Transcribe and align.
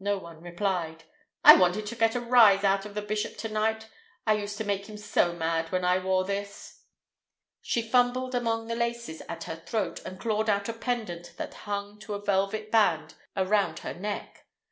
No 0.00 0.18
one 0.18 0.40
replied. 0.40 1.04
"I 1.44 1.54
wanted 1.54 1.86
to 1.86 1.94
get 1.94 2.16
a 2.16 2.20
rise 2.20 2.64
out 2.64 2.84
of 2.84 2.94
the 2.96 3.00
bishop 3.00 3.36
to 3.36 3.48
night. 3.48 3.86
It 4.26 4.40
used 4.40 4.58
to 4.58 4.64
make 4.64 4.86
him 4.88 4.96
so 4.96 5.34
mad 5.34 5.70
when 5.70 5.84
I 5.84 6.00
wore 6.00 6.24
this." 6.24 6.80
She 7.60 7.80
fumbled 7.88 8.34
among 8.34 8.66
the 8.66 8.74
laces 8.74 9.22
at 9.28 9.44
her 9.44 9.54
throat, 9.54 10.02
and 10.04 10.18
clawed 10.18 10.50
out 10.50 10.68
a 10.68 10.72
pendant 10.72 11.34
that 11.36 11.54
hung 11.70 12.00
to 12.00 12.14
a 12.14 12.24
velvet 12.24 12.72
band 12.72 13.14
around 13.36 13.78
her 13.78 13.94
neck. 13.94 14.48